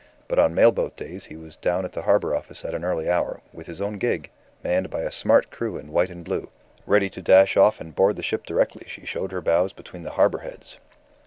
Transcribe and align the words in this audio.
But 0.27 0.39
on 0.39 0.55
mail 0.55 0.71
boat 0.71 0.97
days 0.97 1.25
he 1.25 1.35
was 1.35 1.57
down 1.57 1.85
at 1.85 1.91
the 1.91 2.01
Harbour 2.01 2.35
Office 2.35 2.65
at 2.65 2.73
an 2.73 2.83
early 2.83 3.07
hour, 3.07 3.39
with 3.53 3.67
his 3.67 3.79
own 3.79 3.99
gig, 3.99 4.31
manned 4.63 4.89
by 4.89 5.01
a 5.01 5.11
smart 5.11 5.51
crew 5.51 5.77
in 5.77 5.91
white 5.91 6.09
and 6.09 6.25
blue, 6.25 6.49
ready 6.87 7.07
to 7.11 7.21
dash 7.21 7.55
off 7.55 7.79
and 7.79 7.93
board 7.95 8.15
the 8.15 8.23
ship 8.23 8.47
directly 8.47 8.87
she 8.87 9.05
showed 9.05 9.31
her 9.31 9.41
bows 9.41 9.73
between 9.73 10.01
the 10.01 10.09
harbour 10.17 10.39
heads. 10.39 10.79